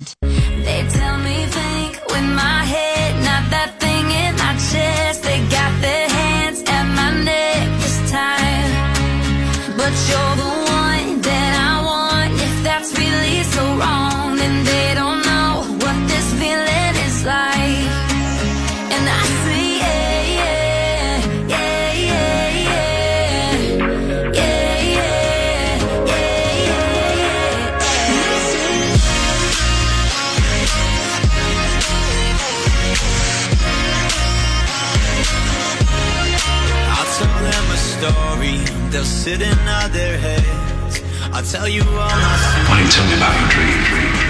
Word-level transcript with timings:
They 0.00 0.86
tell 0.88 1.18
me 1.18 1.46
tell 41.50 41.68
you 41.68 41.82
all 41.82 42.14
my 42.22 42.38
Why 42.70 42.78
don't 42.78 42.86
you 42.86 42.92
tell 42.94 43.06
me 43.10 43.14
about 43.18 43.34
your 43.34 43.50
dream? 43.50 43.74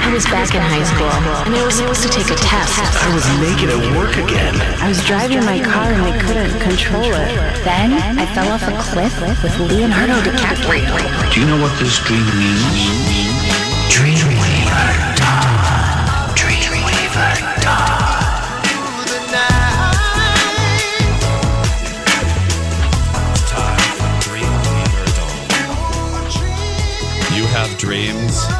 I 0.00 0.10
was 0.10 0.24
back 0.24 0.54
in 0.54 0.62
high 0.62 0.84
school, 0.88 1.12
and 1.44 1.54
I 1.54 1.64
was 1.66 1.74
supposed 1.74 2.02
to 2.02 2.08
take 2.08 2.30
a 2.32 2.34
test. 2.40 2.80
I 2.80 3.12
was 3.12 3.28
naked 3.36 3.68
at 3.68 3.94
work 3.94 4.16
again. 4.16 4.56
I 4.80 4.88
was 4.88 5.04
driving 5.04 5.44
my 5.44 5.60
car 5.60 5.92
and 5.92 6.00
I 6.00 6.16
couldn't 6.18 6.58
control 6.60 7.04
it. 7.04 7.36
Then 7.62 7.92
I 8.18 8.24
fell 8.32 8.48
off 8.48 8.62
a 8.62 8.72
cliff 8.90 9.12
with 9.20 9.52
Leonardo 9.60 10.14
DiCaprio. 10.24 11.34
Do 11.34 11.40
you 11.40 11.46
know 11.46 11.60
what 11.60 11.78
this 11.78 11.98
dream 12.00 12.24
means? 12.40 13.39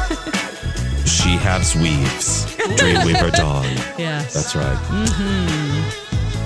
she 1.05 1.29
has 1.37 1.75
weaves. 1.75 2.45
Dreamweaver 2.77 3.31
Dawn. 3.35 3.63
Yes. 3.97 4.33
That's 4.33 4.55
right. 4.55 5.97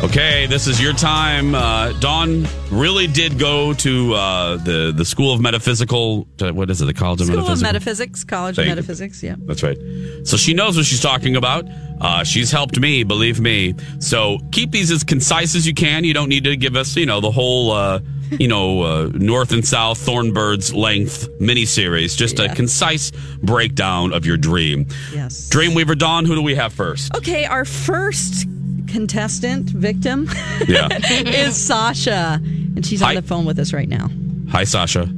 Okay, 0.04 0.46
this 0.46 0.68
is 0.68 0.80
your 0.82 0.94
time. 0.94 1.56
Uh, 1.56 1.94
Dawn 2.00 2.46
really 2.70 3.08
did 3.08 3.40
go 3.40 3.74
to 3.76 4.14
uh, 4.14 4.58
the 4.58 4.94
the 4.96 5.06
School 5.06 5.34
of 5.34 5.40
Metaphysical. 5.42 6.28
uh, 6.42 6.52
What 6.52 6.70
is 6.70 6.82
it? 6.82 6.86
The 6.86 6.94
College 6.94 7.22
of 7.22 7.28
School 7.28 7.40
of 7.50 7.62
Metaphysics, 7.62 8.24
College 8.24 8.58
Thank 8.58 8.68
of. 8.70 8.76
Metaphysics. 8.76 9.24
Yeah. 9.24 9.36
That's 9.40 9.64
right. 9.64 9.78
So 10.24 10.36
she 10.38 10.54
knows 10.54 10.76
what 10.76 10.86
she's 10.86 11.02
talking 11.02 11.36
about. 11.38 11.66
Uh, 12.02 12.24
she's 12.26 12.52
helped 12.52 12.78
me, 12.80 13.04
believe 13.04 13.40
me. 13.40 13.74
So 14.00 14.38
keep 14.52 14.72
these 14.72 14.92
as 14.92 15.04
concise 15.04 15.56
as 15.56 15.66
you 15.66 15.74
can. 15.74 16.04
You 16.04 16.14
don't 16.14 16.30
need 16.30 16.44
to 16.44 16.56
give 16.58 16.76
us, 16.76 16.96
you 16.98 17.06
know, 17.06 17.22
the 17.22 17.32
whole, 17.32 17.72
uh, 17.72 18.00
you 18.40 18.48
know, 18.48 18.82
uh, 18.82 19.10
North 19.14 19.52
and 19.52 19.66
South 19.66 19.98
Thorn 19.98 20.34
Birds 20.34 20.74
length 20.74 21.28
miniseries. 21.40 22.18
Just 22.18 22.40
a 22.40 22.54
concise 22.54 23.12
breakdown 23.44 24.14
of 24.14 24.26
your 24.26 24.38
dream. 24.38 24.88
Yes. 25.14 25.50
Dreamweaver 25.50 25.98
Dawn, 25.98 26.26
who 26.26 26.36
do 26.36 26.42
we 26.42 26.56
have 26.56 26.74
first? 26.74 27.16
Okay, 27.16 27.46
our 27.46 27.66
first 27.66 28.48
contestant 28.88 29.70
victim 29.70 30.30
Yeah. 30.68 30.88
is 31.10 31.56
Sasha, 31.58 32.40
and 32.44 32.86
she's 32.86 33.02
Hi. 33.02 33.10
on 33.10 33.16
the 33.16 33.22
phone 33.22 33.46
with 33.46 33.60
us 33.60 33.74
right 33.74 33.90
now. 33.90 34.10
Hi, 34.50 34.64
Sasha. 34.64 35.10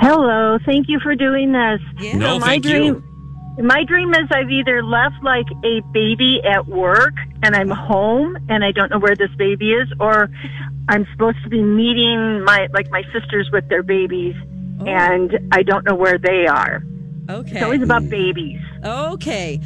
Hello, 0.00 0.58
thank 0.64 0.88
you 0.88 0.98
for 1.00 1.14
doing 1.14 1.52
this. 1.52 1.80
Yeah. 2.00 2.16
No, 2.16 2.38
my 2.38 2.46
thank 2.46 2.62
dream, 2.64 3.04
My 3.58 3.84
dream 3.84 4.14
is 4.14 4.26
I've 4.30 4.50
either 4.50 4.82
left 4.82 5.16
like 5.22 5.46
a 5.64 5.80
baby 5.92 6.40
at 6.44 6.66
work 6.66 7.12
and 7.42 7.54
I'm 7.54 7.68
home 7.70 8.36
and 8.48 8.64
I 8.64 8.72
don't 8.72 8.90
know 8.90 8.98
where 8.98 9.14
this 9.16 9.30
baby 9.36 9.72
is, 9.72 9.88
or 10.00 10.30
I'm 10.88 11.06
supposed 11.12 11.38
to 11.44 11.48
be 11.48 11.62
meeting 11.62 12.44
my 12.44 12.68
like 12.72 12.90
my 12.90 13.02
sisters 13.12 13.48
with 13.52 13.68
their 13.68 13.82
babies 13.82 14.34
Oh. 14.78 14.84
and 14.84 15.38
I 15.52 15.62
don't 15.62 15.84
know 15.86 15.94
where 15.94 16.18
they 16.18 16.46
are. 16.46 16.82
Okay. 17.30 17.52
It's 17.56 17.62
always 17.62 17.82
about 17.82 18.08
babies. 18.10 18.60
Okay. 18.84 19.60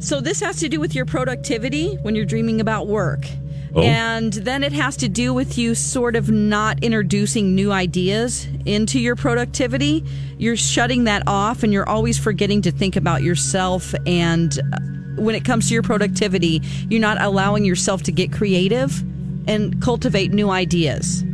So 0.00 0.20
this 0.20 0.40
has 0.40 0.56
to 0.60 0.68
do 0.68 0.80
with 0.80 0.94
your 0.94 1.04
productivity 1.04 1.96
when 1.96 2.14
you're 2.14 2.24
dreaming 2.24 2.60
about 2.60 2.86
work. 2.86 3.26
Oh. 3.74 3.82
And 3.82 4.32
then 4.32 4.62
it 4.64 4.72
has 4.72 4.96
to 4.98 5.08
do 5.08 5.34
with 5.34 5.58
you 5.58 5.74
sort 5.74 6.16
of 6.16 6.30
not 6.30 6.82
introducing 6.82 7.54
new 7.54 7.72
ideas 7.72 8.48
into 8.64 8.98
your 8.98 9.16
productivity. 9.16 10.04
You're 10.38 10.56
shutting 10.56 11.04
that 11.04 11.22
off 11.26 11.62
and 11.62 11.72
you're 11.72 11.88
always 11.88 12.18
forgetting 12.18 12.62
to 12.62 12.70
think 12.70 12.96
about 12.96 13.22
yourself. 13.22 13.94
And 14.06 14.58
uh, 14.72 14.78
when 15.22 15.34
it 15.34 15.44
comes 15.44 15.68
to 15.68 15.74
your 15.74 15.82
productivity, 15.82 16.62
you're 16.88 17.00
not 17.00 17.20
allowing 17.20 17.64
yourself 17.64 18.02
to 18.04 18.12
get 18.12 18.32
creative 18.32 19.02
and 19.46 19.80
cultivate 19.82 20.32
new 20.32 20.50
ideas. 20.50 21.24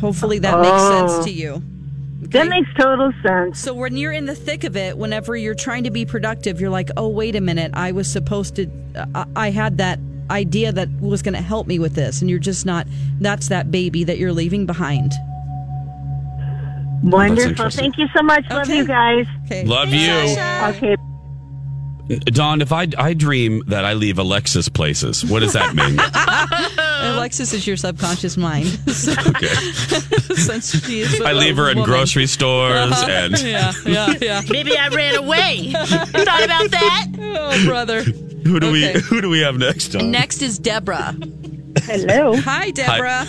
Hopefully 0.00 0.38
that 0.40 0.58
makes 0.60 0.72
Oh. 0.74 1.08
sense 1.08 1.24
to 1.26 1.32
you. 1.32 1.62
That 2.30 2.48
makes 2.48 2.68
total 2.78 3.12
sense. 3.22 3.58
So 3.58 3.72
when 3.72 3.96
you're 3.96 4.12
in 4.12 4.26
the 4.26 4.34
thick 4.34 4.64
of 4.64 4.76
it, 4.76 4.98
whenever 4.98 5.36
you're 5.36 5.54
trying 5.54 5.84
to 5.84 5.90
be 5.90 6.04
productive, 6.04 6.60
you're 6.60 6.70
like, 6.70 6.90
"Oh, 6.96 7.08
wait 7.08 7.36
a 7.36 7.40
minute! 7.40 7.70
I 7.74 7.92
was 7.92 8.10
supposed 8.10 8.56
to. 8.56 8.68
I, 9.14 9.24
I 9.36 9.50
had 9.50 9.78
that 9.78 10.00
idea 10.30 10.72
that 10.72 10.88
was 11.00 11.22
going 11.22 11.34
to 11.34 11.40
help 11.42 11.66
me 11.66 11.78
with 11.78 11.94
this," 11.94 12.20
and 12.20 12.28
you're 12.28 12.38
just 12.40 12.66
not. 12.66 12.86
That's 13.20 13.48
that 13.48 13.70
baby 13.70 14.02
that 14.04 14.18
you're 14.18 14.32
leaving 14.32 14.66
behind. 14.66 15.12
Wonderful. 17.02 17.50
interesting. 17.50 17.82
Thank 17.92 17.98
you 17.98 18.08
so 18.16 18.22
much. 18.22 18.44
Love 18.50 18.68
you 18.68 18.86
guys. 18.86 19.26
Okay. 19.44 19.64
Love 19.64 19.90
you. 19.92 20.10
Okay. 20.10 20.96
Dawn, 22.08 22.62
if 22.62 22.72
I, 22.72 22.86
I 22.96 23.14
dream 23.14 23.64
that 23.66 23.84
I 23.84 23.94
leave 23.94 24.18
Alexis 24.18 24.68
places, 24.68 25.24
what 25.24 25.40
does 25.40 25.54
that 25.54 25.74
mean? 25.74 25.98
Alexis 27.16 27.52
is 27.52 27.66
your 27.66 27.76
subconscious 27.76 28.36
mind. 28.36 28.66
So, 28.96 29.12
okay. 29.12 29.46
since 30.36 30.84
she 30.86 31.00
is 31.00 31.20
I 31.20 31.32
a 31.32 31.34
leave 31.34 31.58
her 31.58 31.68
in 31.68 31.76
woman. 31.78 31.90
grocery 31.90 32.26
stores 32.26 32.92
uh-huh. 32.92 33.06
and. 33.10 33.42
Yeah, 33.42 33.72
yeah, 33.84 34.14
yeah. 34.20 34.42
Maybe 34.48 34.76
I 34.76 34.88
ran 34.88 35.16
away. 35.16 35.72
Thought 35.72 36.44
about 36.44 36.70
that? 36.70 37.06
Oh, 37.18 37.64
brother. 37.66 38.02
Who 38.02 38.58
do 38.58 38.72
we 38.72 38.92
who 38.92 39.20
do 39.20 39.28
we 39.28 39.40
have 39.40 39.58
next 39.58 39.88
Dawn? 39.88 40.10
Next 40.10 40.40
is 40.40 40.58
Deborah. 40.58 41.14
Hello. 41.82 42.36
Hi, 42.40 42.70
Deborah. 42.70 43.26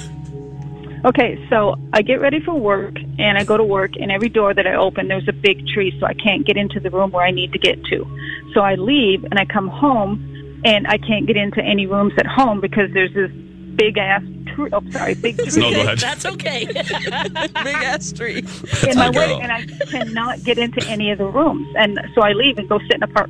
Okay, 1.03 1.45
so 1.49 1.75
I 1.91 2.01
get 2.01 2.21
ready 2.21 2.39
for 2.39 2.55
work 2.55 2.95
and 3.17 3.37
I 3.37 3.43
go 3.43 3.57
to 3.57 3.63
work, 3.63 3.91
and 3.99 4.11
every 4.11 4.29
door 4.29 4.53
that 4.53 4.67
I 4.67 4.75
open, 4.75 5.07
there's 5.07 5.27
a 5.27 5.33
big 5.33 5.65
tree, 5.67 5.95
so 5.99 6.05
I 6.05 6.13
can't 6.13 6.45
get 6.45 6.57
into 6.57 6.79
the 6.79 6.89
room 6.89 7.11
where 7.11 7.25
I 7.25 7.31
need 7.31 7.51
to 7.53 7.59
get 7.59 7.83
to. 7.85 8.05
So 8.53 8.61
I 8.61 8.75
leave 8.75 9.23
and 9.23 9.39
I 9.39 9.45
come 9.45 9.67
home, 9.67 10.61
and 10.65 10.87
I 10.87 10.97
can't 10.97 11.25
get 11.25 11.37
into 11.37 11.61
any 11.61 11.85
rooms 11.85 12.13
at 12.17 12.25
home 12.25 12.61
because 12.61 12.91
there's 12.93 13.13
this 13.13 13.31
big 13.75 13.97
ass 13.97 14.23
tree. 14.55 14.69
Oh, 14.73 14.81
sorry, 14.91 15.13
big 15.13 15.37
tree 15.49 15.61
No, 15.61 15.71
go 15.71 15.81
ahead. 15.81 15.99
That's 15.99 16.25
okay. 16.25 16.65
Big 16.65 17.75
ass 17.75 18.11
tree. 18.11 18.39
in 18.87 18.97
my 18.97 19.09
my 19.09 19.17
way, 19.17 19.39
and 19.39 19.51
I 19.51 19.65
cannot 19.85 20.43
get 20.43 20.57
into 20.57 20.85
any 20.87 21.11
of 21.11 21.19
the 21.19 21.25
rooms. 21.25 21.67
And 21.77 21.99
so 22.15 22.21
I 22.21 22.33
leave 22.33 22.57
and 22.57 22.67
go 22.67 22.79
sit 22.79 22.95
in 22.95 23.03
a 23.03 23.07
park. 23.07 23.29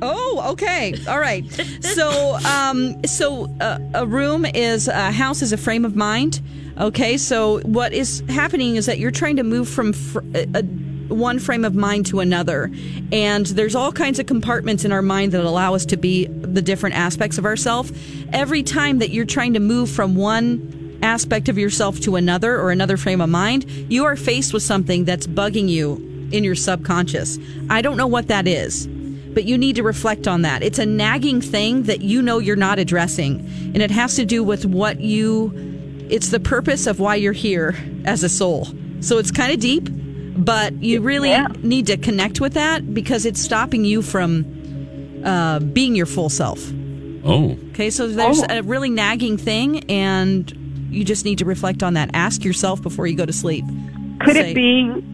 Oh, 0.00 0.50
okay. 0.52 0.94
All 1.08 1.18
right. 1.18 1.44
So, 1.82 2.36
um, 2.46 3.04
so 3.04 3.48
uh, 3.60 3.78
a 3.94 4.06
room 4.06 4.44
is 4.44 4.86
a 4.88 5.10
house 5.10 5.42
is 5.42 5.52
a 5.52 5.56
frame 5.56 5.84
of 5.84 5.96
mind. 5.96 6.40
Okay. 6.76 7.16
So 7.16 7.60
what 7.60 7.92
is 7.92 8.22
happening 8.28 8.76
is 8.76 8.86
that 8.86 8.98
you're 8.98 9.10
trying 9.10 9.36
to 9.36 9.42
move 9.42 9.68
from 9.68 9.92
fr- 9.92 10.20
a, 10.34 10.62
one 11.08 11.38
frame 11.38 11.64
of 11.64 11.74
mind 11.74 12.06
to 12.06 12.20
another. 12.20 12.70
And 13.12 13.46
there's 13.46 13.74
all 13.74 13.92
kinds 13.92 14.18
of 14.18 14.26
compartments 14.26 14.84
in 14.84 14.92
our 14.92 15.02
mind 15.02 15.32
that 15.32 15.44
allow 15.44 15.74
us 15.74 15.86
to 15.86 15.96
be 15.96 16.26
the 16.26 16.62
different 16.62 16.96
aspects 16.96 17.38
of 17.38 17.44
ourselves. 17.44 17.92
Every 18.32 18.62
time 18.62 18.98
that 18.98 19.10
you're 19.10 19.24
trying 19.24 19.54
to 19.54 19.60
move 19.60 19.90
from 19.90 20.14
one 20.14 20.98
aspect 21.02 21.48
of 21.48 21.56
yourself 21.56 22.00
to 22.00 22.16
another 22.16 22.58
or 22.58 22.70
another 22.70 22.96
frame 22.96 23.20
of 23.20 23.30
mind, 23.30 23.64
you 23.88 24.04
are 24.04 24.16
faced 24.16 24.52
with 24.52 24.62
something 24.62 25.04
that's 25.04 25.26
bugging 25.26 25.68
you 25.68 25.96
in 26.32 26.44
your 26.44 26.54
subconscious. 26.54 27.38
I 27.70 27.82
don't 27.82 27.96
know 27.96 28.06
what 28.06 28.28
that 28.28 28.46
is, 28.46 28.86
but 28.86 29.44
you 29.44 29.56
need 29.56 29.76
to 29.76 29.82
reflect 29.82 30.28
on 30.28 30.42
that. 30.42 30.62
It's 30.62 30.78
a 30.78 30.86
nagging 30.86 31.40
thing 31.40 31.84
that 31.84 32.02
you 32.02 32.20
know 32.20 32.38
you're 32.38 32.56
not 32.56 32.78
addressing, 32.78 33.38
and 33.72 33.78
it 33.78 33.90
has 33.90 34.16
to 34.16 34.24
do 34.24 34.42
with 34.44 34.66
what 34.66 35.00
you 35.00 35.67
it's 36.10 36.28
the 36.28 36.40
purpose 36.40 36.86
of 36.86 37.00
why 37.00 37.16
you're 37.16 37.32
here 37.32 37.76
as 38.04 38.22
a 38.22 38.28
soul. 38.28 38.68
So 39.00 39.18
it's 39.18 39.30
kind 39.30 39.52
of 39.52 39.60
deep, 39.60 39.88
but 40.36 40.82
you 40.82 41.00
really 41.00 41.36
need 41.62 41.86
to 41.88 41.96
connect 41.96 42.40
with 42.40 42.54
that 42.54 42.94
because 42.94 43.26
it's 43.26 43.40
stopping 43.40 43.84
you 43.84 44.02
from 44.02 45.22
uh, 45.24 45.60
being 45.60 45.94
your 45.94 46.06
full 46.06 46.28
self. 46.28 46.60
Oh. 47.24 47.58
Okay, 47.70 47.90
so 47.90 48.08
there's 48.08 48.42
a 48.48 48.62
really 48.62 48.90
nagging 48.90 49.36
thing, 49.36 49.84
and 49.90 50.50
you 50.90 51.04
just 51.04 51.24
need 51.24 51.38
to 51.38 51.44
reflect 51.44 51.82
on 51.82 51.94
that. 51.94 52.10
Ask 52.14 52.44
yourself 52.44 52.82
before 52.82 53.06
you 53.06 53.16
go 53.16 53.26
to 53.26 53.32
sleep. 53.32 53.64
Could 54.20 54.34
Say- 54.34 54.52
it 54.52 54.54
be? 54.54 55.04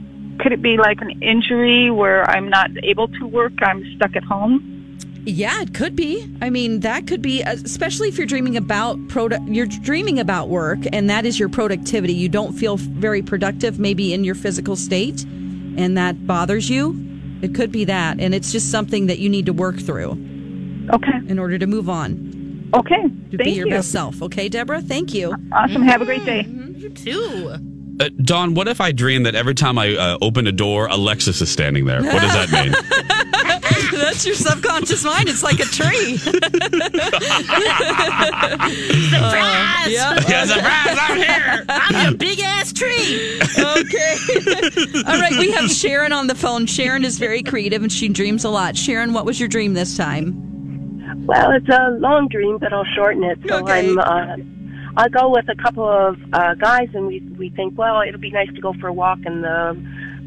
Could 0.41 0.53
it 0.53 0.63
be 0.63 0.77
like 0.79 1.01
an 1.01 1.23
injury 1.23 1.91
where 1.91 2.29
I'm 2.29 2.49
not 2.49 2.71
able 2.83 3.07
to 3.07 3.27
work? 3.27 3.53
I'm 3.63 3.85
stuck 3.95 4.17
at 4.17 4.25
home. 4.25 4.74
Yeah, 5.27 5.63
it 5.63 5.73
could 5.73 5.97
be. 5.97 6.31
I 6.43 6.51
mean, 6.51 6.81
that 6.81 7.07
could 7.07 7.23
be, 7.23 7.41
especially 7.43 8.09
if 8.09 8.19
you're 8.19 8.27
dreaming 8.27 8.57
about 8.57 8.99
product. 9.09 9.43
You're 9.49 9.67
dreaming 9.67 10.21
about 10.21 10.49
work, 10.49 10.81
and 10.93 11.09
that 11.09 11.25
is 11.25 11.39
your 11.39 11.49
productivity. 11.49 12.13
You 12.13 12.29
don't 12.29 12.53
feel 12.53 12.77
very 12.77 13.23
productive, 13.23 13.79
maybe 13.79 14.13
in 14.13 14.23
your 14.25 14.35
physical 14.35 14.77
state, 14.77 15.25
and 15.25 15.97
that 15.97 16.27
bothers 16.27 16.69
you. 16.69 17.01
It 17.41 17.55
could 17.55 17.73
be 17.73 17.85
that, 17.87 18.21
and 18.21 18.35
it's 18.35 18.53
just 18.53 18.71
something 18.71 19.07
that 19.07 19.19
you 19.19 19.29
need 19.31 19.47
to 19.47 19.53
work 19.53 19.79
through. 19.79 20.11
Okay. 20.93 21.17
In 21.27 21.39
order 21.39 21.59
to 21.59 21.67
move 21.67 21.89
on. 21.89 22.71
Okay. 22.75 23.03
To 23.03 23.09
Thank 23.09 23.45
be 23.45 23.51
your 23.53 23.67
you. 23.67 23.75
best 23.75 23.93
self. 23.93 24.21
Okay, 24.23 24.49
Deborah. 24.51 24.83
Thank 24.83 25.15
you. 25.15 25.35
Awesome. 25.53 25.83
Have 25.83 26.03
a 26.03 26.05
great 26.05 26.25
day. 26.27 26.47
You 26.77 26.91
too. 26.91 27.57
Uh, 28.01 28.09
Dawn, 28.23 28.55
what 28.55 28.67
if 28.69 28.81
I 28.81 28.93
dream 28.93 29.23
that 29.23 29.35
every 29.35 29.55
time 29.55 29.79
I 29.79 29.97
uh, 29.97 30.19
open 30.21 30.47
a 30.47 30.53
door, 30.53 30.87
Alexis 30.89 31.41
is 31.41 31.51
standing 31.51 31.87
there? 31.87 32.03
What 32.03 32.21
does 32.21 32.33
that 32.33 32.51
mean? 32.51 32.75
That's 34.15 34.27
your 34.27 34.37
subconscious 34.37 35.03
mind. 35.03 35.29
It's 35.29 35.43
like 35.43 35.59
a 35.59 35.65
tree. 35.65 36.17
Surprise! 36.19 36.39
yeah. 39.91 40.15
yeah, 40.29 40.45
surprise, 40.45 40.99
I'm 41.01 41.17
here. 41.17 41.65
I'm 41.69 42.05
your 42.05 42.17
big 42.17 42.39
ass 42.39 42.73
tree. 42.73 43.41
Okay. 43.43 44.17
All 45.09 45.19
right, 45.19 45.37
we 45.37 45.51
have 45.51 45.69
Sharon 45.69 46.13
on 46.13 46.29
the 46.29 46.37
phone. 46.37 46.67
Sharon 46.67 47.05
is 47.05 47.19
very 47.19 47.43
creative 47.43 47.83
and 47.83 47.91
she 47.91 48.09
dreams 48.09 48.45
a 48.45 48.51
lot. 48.51 48.77
Sharon, 48.77 49.15
what 49.15 49.25
was 49.27 49.41
your 49.41 49.49
dream 49.49 49.75
this 49.75 49.97
time? 49.97 51.27
Well, 51.27 51.51
it's 51.51 51.69
a 51.69 51.91
long 51.99 52.29
dream, 52.29 52.59
but 52.59 52.73
I'll 52.73 52.87
shorten 52.95 53.25
it. 53.25 53.41
So 53.49 53.65
Okay. 53.65 53.91
I'm, 53.91 53.99
uh, 53.99 54.37
I'll 54.97 55.11
go 55.11 55.31
with 55.31 55.49
a 55.49 55.57
couple 55.61 55.89
of 55.89 56.21
uh, 56.33 56.55
guys, 56.55 56.89
and 56.95 57.09
we 57.09 57.19
we 57.37 57.51
think, 57.51 57.77
well, 57.77 58.01
it'll 58.03 58.21
be 58.21 58.31
nice 58.31 58.55
to 58.55 58.61
go 58.61 58.75
for 58.75 58.87
a 58.87 58.93
walk 58.93 59.19
in 59.27 59.41
the 59.43 59.77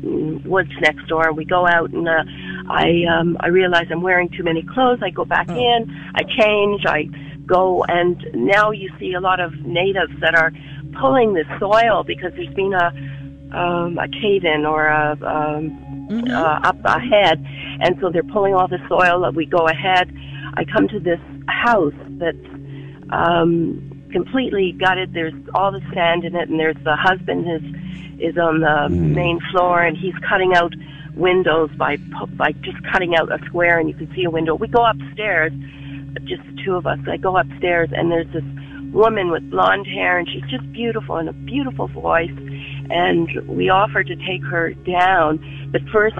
mm, 0.03 0.45
woods 0.45 0.73
next 0.81 1.07
door. 1.07 1.31
We 1.31 1.45
go 1.45 1.65
out, 1.65 1.91
and 1.91 2.05
uh, 2.05 2.25
I 2.69 3.03
um, 3.05 3.37
I 3.39 3.47
realize 3.47 3.87
I'm 3.91 4.01
wearing 4.01 4.29
too 4.29 4.43
many 4.43 4.61
clothes. 4.61 4.99
I 5.01 5.09
go 5.09 5.25
back 5.25 5.49
in, 5.49 6.11
I 6.15 6.23
change, 6.23 6.85
I 6.85 7.03
go, 7.45 7.83
and 7.87 8.23
now 8.33 8.71
you 8.71 8.89
see 8.99 9.13
a 9.13 9.21
lot 9.21 9.39
of 9.39 9.53
natives 9.65 10.13
that 10.19 10.35
are 10.35 10.51
pulling 10.99 11.33
the 11.33 11.45
soil 11.59 12.03
because 12.03 12.33
there's 12.35 12.53
been 12.53 12.73
a 12.73 12.87
um, 13.57 13.97
a 13.97 14.07
cave 14.09 14.43
in 14.43 14.65
or 14.65 14.87
a 14.87 15.11
um, 15.25 16.27
uh, 16.29 16.59
up 16.63 16.77
ahead, 16.83 17.43
and 17.81 17.97
so 18.01 18.09
they're 18.11 18.23
pulling 18.23 18.53
all 18.53 18.67
the 18.67 18.79
soil. 18.89 19.29
We 19.31 19.45
go 19.45 19.67
ahead. 19.67 20.13
I 20.55 20.65
come 20.65 20.87
to 20.89 20.99
this 20.99 21.19
house 21.47 21.93
that's 22.19 22.37
um, 23.11 24.09
completely 24.11 24.73
gutted. 24.73 25.13
There's 25.13 25.33
all 25.53 25.71
the 25.71 25.81
sand 25.93 26.25
in 26.25 26.35
it, 26.35 26.49
and 26.49 26.59
there's 26.59 26.77
the 26.83 26.95
husband 26.95 27.45
is 27.47 27.63
is 28.19 28.37
on 28.37 28.61
the 28.61 28.89
main 28.89 29.39
floor, 29.51 29.83
and 29.83 29.95
he's 29.95 30.15
cutting 30.27 30.53
out 30.53 30.73
windows 31.17 31.69
by 31.77 31.97
by 32.37 32.51
just 32.51 32.77
cutting 32.91 33.15
out 33.15 33.31
a 33.31 33.43
square, 33.45 33.79
and 33.79 33.89
you 33.89 33.95
can 33.95 34.13
see 34.15 34.23
a 34.23 34.29
window. 34.29 34.55
We 34.55 34.67
go 34.67 34.85
upstairs, 34.85 35.51
just 36.23 36.43
the 36.43 36.61
two 36.63 36.75
of 36.75 36.87
us. 36.87 36.99
I 37.07 37.17
go 37.17 37.37
upstairs, 37.37 37.89
and 37.91 38.11
there's 38.11 38.31
this 38.33 38.43
woman 38.93 39.31
with 39.31 39.49
blonde 39.49 39.87
hair, 39.87 40.17
and 40.17 40.27
she's 40.29 40.49
just 40.49 40.71
beautiful 40.71 41.17
and 41.17 41.29
a 41.29 41.33
beautiful 41.33 41.87
voice. 41.87 42.31
And 42.89 43.29
we 43.47 43.69
offer 43.69 44.03
to 44.03 44.15
take 44.15 44.43
her 44.45 44.73
down, 44.73 45.69
but 45.71 45.81
first 45.89 46.15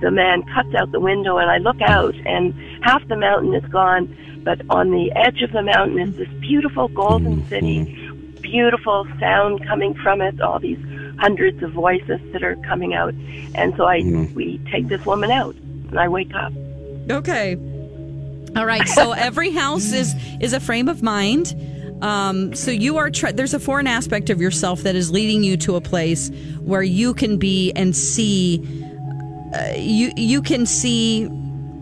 the 0.00 0.10
man 0.10 0.42
cuts 0.54 0.74
out 0.74 0.90
the 0.92 1.00
window 1.00 1.36
and 1.36 1.50
I 1.50 1.58
look 1.58 1.80
out 1.82 2.14
and 2.24 2.54
half 2.82 3.06
the 3.08 3.16
mountain 3.16 3.54
is 3.54 3.64
gone, 3.70 4.16
but 4.42 4.60
on 4.70 4.90
the 4.90 5.12
edge 5.14 5.42
of 5.42 5.52
the 5.52 5.62
mountain 5.62 5.98
is 5.98 6.16
this 6.16 6.28
beautiful 6.40 6.88
golden 6.88 7.46
city, 7.48 7.80
mm-hmm. 7.80 8.40
beautiful 8.40 9.06
sound 9.18 9.66
coming 9.66 9.94
from 9.94 10.20
it, 10.22 10.40
all 10.40 10.58
these 10.58 10.78
hundreds 11.18 11.62
of 11.62 11.72
voices 11.72 12.20
that 12.32 12.42
are 12.42 12.56
coming 12.56 12.94
out. 12.94 13.14
And 13.54 13.74
so 13.76 13.84
I 13.84 14.00
we 14.34 14.60
take 14.70 14.88
this 14.88 15.04
woman 15.04 15.30
out 15.30 15.54
and 15.56 15.98
I 15.98 16.08
wake 16.08 16.34
up. 16.34 16.52
Okay. 17.10 17.56
All 18.56 18.66
right. 18.66 18.86
So 18.88 19.12
every 19.16 19.50
house 19.50 19.92
is 19.92 20.14
is 20.40 20.52
a 20.52 20.60
frame 20.60 20.88
of 20.88 21.02
mind. 21.02 21.54
Um, 22.02 22.54
so 22.54 22.70
you 22.70 22.96
are 22.96 23.10
tr- 23.10 23.32
there's 23.32 23.52
a 23.52 23.60
foreign 23.60 23.86
aspect 23.86 24.30
of 24.30 24.40
yourself 24.40 24.82
that 24.82 24.96
is 24.96 25.10
leading 25.10 25.42
you 25.42 25.56
to 25.58 25.76
a 25.76 25.80
place 25.80 26.30
where 26.60 26.82
you 26.82 27.12
can 27.12 27.36
be 27.36 27.72
and 27.72 27.94
see 27.94 28.58
uh, 29.54 29.74
you 29.76 30.12
you 30.16 30.40
can 30.40 30.64
see 30.64 31.28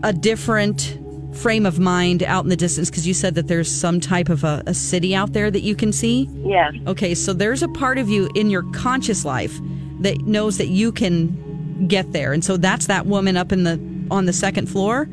a 0.03 0.11
different 0.11 0.97
frame 1.33 1.65
of 1.65 1.79
mind 1.79 2.23
out 2.23 2.43
in 2.43 2.49
the 2.49 2.55
distance 2.55 2.89
because 2.89 3.07
you 3.07 3.13
said 3.13 3.35
that 3.35 3.47
there's 3.47 3.71
some 3.71 3.99
type 3.99 4.29
of 4.29 4.43
a, 4.43 4.63
a 4.65 4.73
city 4.73 5.15
out 5.15 5.33
there 5.33 5.51
that 5.51 5.61
you 5.61 5.75
can 5.75 5.91
see. 5.93 6.29
Yeah. 6.43 6.71
Okay, 6.87 7.15
so 7.15 7.33
there's 7.33 7.63
a 7.63 7.67
part 7.69 7.97
of 7.97 8.09
you 8.09 8.29
in 8.35 8.49
your 8.49 8.63
conscious 8.71 9.25
life 9.25 9.57
that 10.01 10.19
knows 10.21 10.57
that 10.57 10.67
you 10.67 10.91
can 10.91 11.87
get 11.87 12.11
there, 12.11 12.33
and 12.33 12.43
so 12.43 12.57
that's 12.57 12.87
that 12.87 13.05
woman 13.05 13.37
up 13.37 13.51
in 13.51 13.63
the 13.63 13.79
on 14.11 14.25
the 14.25 14.33
second 14.33 14.67
floor. 14.67 15.07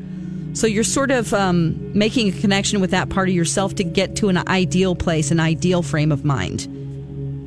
So 0.53 0.65
you're 0.65 0.83
sort 0.83 1.11
of 1.11 1.33
um, 1.33 1.95
making 1.95 2.29
a 2.29 2.31
connection 2.39 2.81
with 2.81 2.89
that 2.91 3.09
part 3.09 3.29
of 3.29 3.35
yourself 3.35 3.75
to 3.75 3.83
get 3.83 4.15
to 4.17 4.29
an 4.29 4.37
ideal 4.47 4.95
place, 4.95 5.29
an 5.29 5.39
ideal 5.39 5.83
frame 5.83 6.11
of 6.11 6.25
mind. 6.25 6.65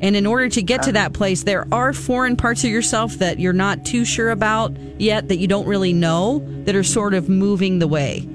And 0.01 0.15
in 0.15 0.25
order 0.25 0.49
to 0.49 0.61
get 0.63 0.81
to 0.83 0.93
that 0.93 1.13
place, 1.13 1.43
there 1.43 1.67
are 1.71 1.93
foreign 1.93 2.35
parts 2.35 2.63
of 2.63 2.71
yourself 2.71 3.15
that 3.15 3.39
you're 3.39 3.53
not 3.53 3.85
too 3.85 4.03
sure 4.03 4.31
about 4.31 4.75
yet, 4.99 5.27
that 5.27 5.37
you 5.37 5.47
don't 5.47 5.67
really 5.67 5.93
know, 5.93 6.39
that 6.63 6.75
are 6.75 6.83
sort 6.83 7.13
of 7.13 7.29
moving 7.29 7.79
the 7.79 7.87
way. 7.87 8.27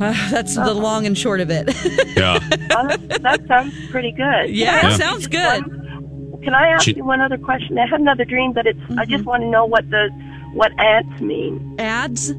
Uh, 0.00 0.12
that's 0.30 0.54
the 0.54 0.74
long 0.74 1.06
and 1.06 1.16
short 1.16 1.40
of 1.40 1.50
it. 1.50 1.68
Yeah. 2.18 2.38
Oh, 2.76 2.88
that, 2.88 3.22
that 3.22 3.46
sounds 3.46 3.72
pretty 3.90 4.10
good. 4.12 4.50
Yeah, 4.50 4.80
Can 4.80 4.90
I 4.90 4.94
it 4.94 4.98
sounds 4.98 5.26
good. 5.28 5.66
one- 5.66 6.40
Can 6.42 6.54
I 6.54 6.68
ask 6.68 6.84
She- 6.84 6.94
you 6.94 7.04
one 7.04 7.20
other 7.20 7.38
question? 7.38 7.78
I 7.78 7.86
had 7.86 8.00
another 8.00 8.24
dream, 8.24 8.52
but 8.52 8.66
it's 8.66 8.78
I 8.96 9.04
just 9.04 9.24
want 9.24 9.42
to 9.42 9.48
know 9.48 9.64
what 9.66 9.88
the 9.90 10.08
what 10.52 10.72
ants 10.80 11.20
mean. 11.20 11.76
Ads, 11.78 12.32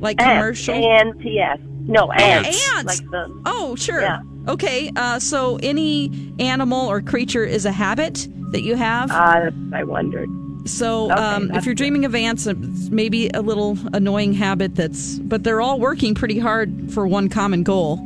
like 0.00 0.20
Ants, 0.20 0.38
commercial. 0.38 0.74
A-N-T-S. 0.74 1.58
No, 1.88 2.10
ants. 2.12 2.72
ants. 2.74 2.84
Like 3.00 3.10
the 3.10 3.42
Oh, 3.46 3.74
sure. 3.76 4.00
Yeah. 4.02 4.20
Okay. 4.48 4.90
Uh, 4.94 5.18
so 5.18 5.58
any 5.62 6.32
animal 6.38 6.86
or 6.88 7.00
creature 7.00 7.44
is 7.44 7.64
a 7.64 7.72
habit 7.72 8.28
that 8.50 8.62
you 8.62 8.76
have. 8.76 9.10
uh, 9.10 9.50
I 9.72 9.82
wondered. 9.84 10.28
So 10.66 11.10
okay, 11.12 11.14
um, 11.22 11.50
if 11.52 11.64
you're 11.66 11.74
dreaming 11.74 12.04
of 12.04 12.14
ants, 12.14 12.46
maybe 12.90 13.28
a 13.34 13.40
little 13.42 13.78
annoying 13.92 14.32
habit 14.32 14.74
that's, 14.74 15.18
but 15.18 15.44
they're 15.44 15.60
all 15.60 15.78
working 15.80 16.14
pretty 16.14 16.38
hard 16.38 16.92
for 16.92 17.06
one 17.06 17.28
common 17.28 17.62
goal, 17.62 17.98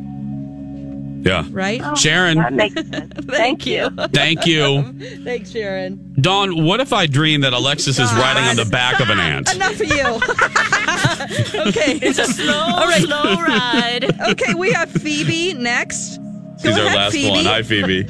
Yeah. 1.22 1.44
right? 1.50 1.82
Sharon, 1.98 2.38
That 2.38 2.52
makes 2.52 2.74
sense. 2.74 3.12
Thank 3.26 3.66
you. 3.66 3.90
thank 4.12 4.46
you. 4.46 4.82
Thanks, 5.24 5.50
Sharon. 5.50 6.14
Dawn, 6.20 6.64
what 6.64 6.80
if 6.80 6.92
I 6.92 7.06
dream 7.06 7.40
that 7.42 7.52
Alexis 7.52 7.98
is 7.98 8.12
riding 8.14 8.44
on 8.44 8.56
the 8.56 8.64
back 8.66 9.00
of 9.00 9.08
an 9.10 9.18
ant? 9.20 9.54
Enough 9.54 9.80
of 9.80 9.86
you. 9.86 10.04
okay. 11.68 11.98
It's 12.02 12.18
a 12.18 12.26
slow, 12.26 12.52
All 12.54 12.86
right. 12.86 13.02
slow 13.02 13.34
ride. 13.42 14.04
Okay, 14.30 14.54
we 14.54 14.72
have 14.72 14.90
Phoebe 14.90 15.54
next. 15.54 16.18
Go 16.18 16.68
She's 16.68 16.76
our 16.78 16.84
ahead, 16.86 16.96
last 16.96 17.12
Phoebe. 17.12 17.30
one. 17.30 17.44
Hi, 17.46 17.62
Phoebe. 17.62 18.06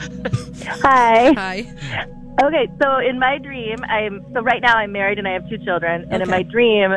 Hi. 0.83 1.33
Hi. 1.33 2.07
Okay, 2.43 2.69
so 2.83 2.99
in 2.99 3.19
my 3.19 3.39
dream, 3.39 3.77
I'm 3.85 4.25
so 4.33 4.41
right 4.41 4.63
now 4.63 4.75
I'm 4.77 4.93
married 4.93 5.19
and 5.19 5.29
I 5.29 5.33
have 5.33 5.49
two 5.49 5.59
children. 5.59 6.07
And 6.11 6.23
in 6.23 6.31
my 6.31 6.43
dream, 6.43 6.91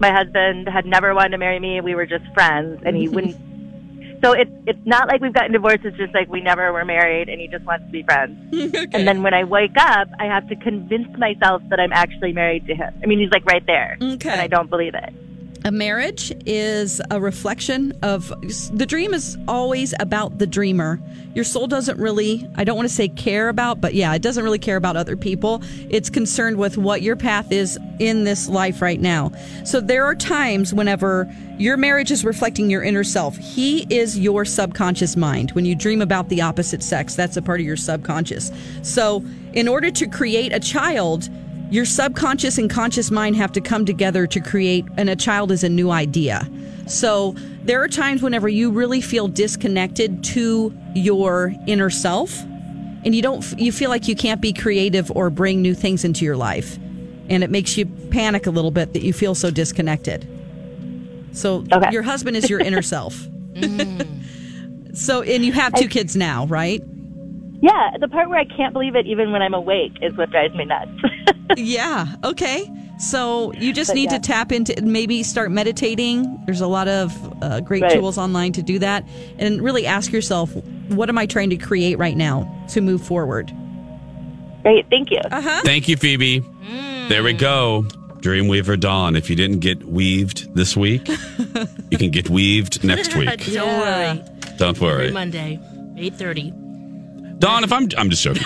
my 0.00 0.12
husband 0.12 0.68
had 0.68 0.86
never 0.86 1.14
wanted 1.14 1.30
to 1.30 1.38
marry 1.38 1.58
me. 1.58 1.80
We 1.80 1.94
were 1.94 2.06
just 2.06 2.24
friends, 2.34 2.80
and 2.84 2.96
he 2.96 3.08
wouldn't. 3.08 3.36
So 4.22 4.32
it's 4.32 4.50
it's 4.66 4.78
not 4.86 5.08
like 5.08 5.20
we've 5.20 5.34
gotten 5.34 5.52
divorced. 5.52 5.84
It's 5.84 5.98
just 5.98 6.14
like 6.14 6.30
we 6.30 6.40
never 6.40 6.72
were 6.72 6.84
married, 6.86 7.28
and 7.28 7.38
he 7.38 7.46
just 7.46 7.62
wants 7.66 7.84
to 7.84 7.90
be 7.92 8.02
friends. 8.04 8.38
okay. 8.54 8.88
And 8.94 9.06
then 9.06 9.22
when 9.22 9.34
I 9.34 9.44
wake 9.44 9.76
up, 9.76 10.08
I 10.18 10.24
have 10.24 10.48
to 10.48 10.56
convince 10.56 11.08
myself 11.18 11.60
that 11.68 11.78
I'm 11.78 11.92
actually 11.92 12.32
married 12.32 12.66
to 12.68 12.74
him. 12.74 12.94
I 13.02 13.06
mean, 13.06 13.18
he's 13.18 13.30
like 13.32 13.44
right 13.44 13.66
there, 13.66 13.98
Okay. 14.00 14.30
and 14.30 14.40
I 14.40 14.46
don't 14.46 14.70
believe 14.70 14.94
it. 14.94 15.12
A 15.66 15.72
marriage 15.72 16.30
is 16.44 17.00
a 17.10 17.18
reflection 17.18 17.98
of 18.02 18.30
the 18.76 18.84
dream 18.84 19.14
is 19.14 19.38
always 19.48 19.94
about 19.98 20.36
the 20.36 20.46
dreamer. 20.46 21.00
Your 21.34 21.44
soul 21.44 21.66
doesn't 21.66 21.98
really, 21.98 22.46
I 22.54 22.64
don't 22.64 22.76
want 22.76 22.86
to 22.86 22.94
say 22.94 23.08
care 23.08 23.48
about, 23.48 23.80
but 23.80 23.94
yeah, 23.94 24.14
it 24.14 24.20
doesn't 24.20 24.44
really 24.44 24.58
care 24.58 24.76
about 24.76 24.94
other 24.98 25.16
people. 25.16 25.62
It's 25.88 26.10
concerned 26.10 26.58
with 26.58 26.76
what 26.76 27.00
your 27.00 27.16
path 27.16 27.50
is 27.50 27.78
in 27.98 28.24
this 28.24 28.46
life 28.46 28.82
right 28.82 29.00
now. 29.00 29.32
So 29.64 29.80
there 29.80 30.04
are 30.04 30.14
times 30.14 30.74
whenever 30.74 31.34
your 31.56 31.78
marriage 31.78 32.10
is 32.10 32.26
reflecting 32.26 32.68
your 32.68 32.82
inner 32.82 33.04
self. 33.04 33.34
He 33.38 33.86
is 33.88 34.18
your 34.18 34.44
subconscious 34.44 35.16
mind. 35.16 35.52
When 35.52 35.64
you 35.64 35.74
dream 35.74 36.02
about 36.02 36.28
the 36.28 36.42
opposite 36.42 36.82
sex, 36.82 37.14
that's 37.14 37.38
a 37.38 37.42
part 37.42 37.60
of 37.60 37.66
your 37.66 37.78
subconscious. 37.78 38.52
So 38.82 39.24
in 39.54 39.66
order 39.66 39.90
to 39.92 40.06
create 40.08 40.52
a 40.52 40.60
child, 40.60 41.30
your 41.70 41.84
subconscious 41.84 42.58
and 42.58 42.70
conscious 42.70 43.10
mind 43.10 43.36
have 43.36 43.52
to 43.52 43.60
come 43.60 43.84
together 43.84 44.26
to 44.26 44.40
create 44.40 44.84
and 44.96 45.08
a 45.08 45.16
child 45.16 45.50
is 45.50 45.64
a 45.64 45.68
new 45.68 45.90
idea. 45.90 46.48
So 46.86 47.34
there 47.64 47.82
are 47.82 47.88
times 47.88 48.22
whenever 48.22 48.48
you 48.48 48.70
really 48.70 49.00
feel 49.00 49.28
disconnected 49.28 50.22
to 50.24 50.76
your 50.94 51.54
inner 51.66 51.90
self 51.90 52.42
and 53.04 53.14
you 53.14 53.22
don't 53.22 53.58
you 53.58 53.72
feel 53.72 53.90
like 53.90 54.06
you 54.06 54.14
can't 54.14 54.40
be 54.40 54.52
creative 54.52 55.10
or 55.12 55.30
bring 55.30 55.62
new 55.62 55.74
things 55.74 56.04
into 56.04 56.24
your 56.24 56.36
life 56.36 56.76
and 57.28 57.42
it 57.42 57.50
makes 57.50 57.76
you 57.76 57.86
panic 58.10 58.46
a 58.46 58.50
little 58.50 58.70
bit 58.70 58.92
that 58.92 59.02
you 59.02 59.12
feel 59.12 59.34
so 59.34 59.50
disconnected. 59.50 60.28
So 61.32 61.64
your 61.90 62.02
husband 62.02 62.36
is 62.36 62.50
your 62.50 62.60
inner 62.60 62.82
self. 62.94 63.16
Mm. 63.54 64.96
So 64.96 65.22
and 65.22 65.44
you 65.44 65.52
have 65.52 65.74
two 65.74 65.88
kids 65.88 66.14
now 66.14 66.46
right? 66.46 66.82
Yeah, 67.62 67.96
the 67.98 68.08
part 68.08 68.28
where 68.28 68.38
I 68.38 68.44
can't 68.44 68.74
believe 68.74 68.94
it 68.94 69.06
even 69.06 69.32
when 69.32 69.40
I'm 69.40 69.54
awake 69.54 69.94
is 70.02 70.14
what 70.16 70.30
drives 70.30 70.54
me 70.54 70.66
nuts. 70.66 70.90
yeah. 71.56 72.06
Okay. 72.24 72.70
So 72.98 73.52
you 73.54 73.72
just 73.72 73.90
But 73.90 73.94
need 73.96 74.12
yeah. 74.12 74.18
to 74.18 74.26
tap 74.26 74.52
into 74.52 74.80
maybe 74.82 75.22
start 75.24 75.50
meditating. 75.50 76.42
There's 76.46 76.60
a 76.60 76.66
lot 76.68 76.86
of 76.88 77.12
uh, 77.42 77.60
great 77.60 77.82
Right. 77.82 77.92
tools 77.92 78.16
online 78.18 78.52
to 78.52 78.62
do 78.62 78.78
that, 78.78 79.04
and 79.38 79.60
really 79.60 79.84
ask 79.86 80.12
yourself, 80.12 80.54
what 80.88 81.08
am 81.08 81.18
I 81.18 81.26
trying 81.26 81.50
to 81.50 81.56
create 81.56 81.98
right 81.98 82.16
now 82.16 82.50
to 82.68 82.80
move 82.80 83.02
forward? 83.02 83.52
Great. 84.62 84.86
Thank 84.90 85.10
you. 85.10 85.18
Uh 85.30 85.42
huh. 85.42 85.60
Thank 85.64 85.88
you, 85.88 85.96
Phoebe. 85.96 86.42
There 87.08 87.22
we 87.22 87.32
go. 87.34 87.82
Dreamweaver 88.20 88.80
Dawn. 88.80 89.16
If 89.16 89.28
you 89.28 89.36
didn't 89.36 89.58
get 89.58 89.84
weaved 89.84 90.54
this 90.54 90.74
week, 90.76 91.06
you 91.90 91.98
can 91.98 92.10
get 92.10 92.30
weaved 92.30 92.82
next 92.82 93.14
week. 93.16 93.52
Don't 93.52 93.66
worry. 93.80 94.22
Don't 94.56 94.76
Every 94.76 94.88
worry. 94.88 95.10
Monday, 95.10 95.60
eight 95.98 96.14
thirty. 96.14 96.52
Dawn, 97.38 97.64
if 97.64 97.72
I'm 97.72 97.88
I'm 97.98 98.08
just 98.08 98.22
joking. 98.22 98.40